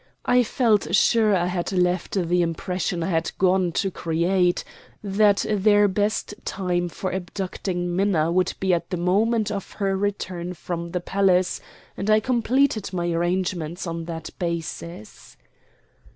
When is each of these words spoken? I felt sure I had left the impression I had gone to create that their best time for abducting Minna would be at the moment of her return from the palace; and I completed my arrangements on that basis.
I 0.25 0.41
felt 0.41 0.95
sure 0.95 1.35
I 1.35 1.45
had 1.45 1.71
left 1.71 2.13
the 2.27 2.41
impression 2.41 3.03
I 3.03 3.09
had 3.11 3.31
gone 3.37 3.71
to 3.73 3.91
create 3.91 4.63
that 5.03 5.45
their 5.47 5.87
best 5.87 6.33
time 6.43 6.89
for 6.89 7.11
abducting 7.11 7.95
Minna 7.95 8.31
would 8.31 8.55
be 8.59 8.73
at 8.73 8.89
the 8.89 8.97
moment 8.97 9.51
of 9.51 9.73
her 9.73 9.95
return 9.95 10.55
from 10.55 10.89
the 10.89 11.01
palace; 11.01 11.61
and 11.95 12.09
I 12.09 12.19
completed 12.19 12.91
my 12.91 13.11
arrangements 13.11 13.85
on 13.85 14.05
that 14.05 14.31
basis. 14.39 15.37